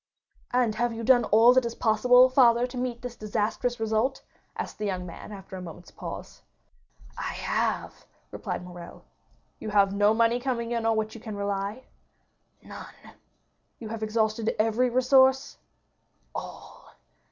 "And 0.49 0.73
have 0.73 0.91
you 0.93 1.03
done 1.03 1.25
all 1.25 1.53
that 1.53 1.63
is 1.63 1.75
possible, 1.75 2.27
father, 2.27 2.65
to 2.65 2.75
meet 2.75 3.03
this 3.03 3.15
disastrous 3.15 3.79
result?" 3.79 4.23
asked 4.57 4.79
the 4.79 4.85
young 4.87 5.05
man, 5.05 5.31
after 5.31 5.55
a 5.55 5.61
moment's 5.61 5.91
pause. 5.91 6.41
"I 7.19 7.33
have," 7.33 8.07
replied 8.31 8.65
Morrel. 8.65 9.05
"You 9.59 9.69
have 9.69 9.93
no 9.93 10.15
money 10.15 10.39
coming 10.39 10.71
in 10.71 10.87
on 10.87 10.97
which 10.97 11.13
you 11.13 11.21
can 11.21 11.35
rely?" 11.37 11.83
"None." 12.63 12.95
"You 13.77 13.89
have 13.89 14.01
exhausted 14.01 14.55
every 14.57 14.89
resource?" 14.89 15.59
"All." 16.33 16.95